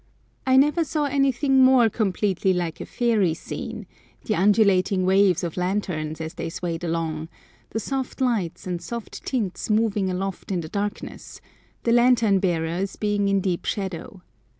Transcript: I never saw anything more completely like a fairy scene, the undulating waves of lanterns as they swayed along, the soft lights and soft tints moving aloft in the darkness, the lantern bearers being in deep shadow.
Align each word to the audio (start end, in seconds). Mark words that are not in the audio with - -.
I 0.47 0.57
never 0.57 0.83
saw 0.83 1.05
anything 1.05 1.63
more 1.63 1.87
completely 1.87 2.53
like 2.53 2.81
a 2.81 2.87
fairy 2.87 3.35
scene, 3.35 3.85
the 4.23 4.33
undulating 4.33 5.05
waves 5.05 5.43
of 5.43 5.57
lanterns 5.57 6.19
as 6.19 6.33
they 6.33 6.49
swayed 6.49 6.83
along, 6.83 7.29
the 7.69 7.79
soft 7.79 8.19
lights 8.19 8.65
and 8.65 8.81
soft 8.81 9.23
tints 9.27 9.69
moving 9.69 10.09
aloft 10.09 10.51
in 10.51 10.61
the 10.61 10.69
darkness, 10.69 11.39
the 11.83 11.91
lantern 11.91 12.39
bearers 12.39 12.95
being 12.95 13.27
in 13.27 13.41
deep 13.41 13.65
shadow. 13.65 14.23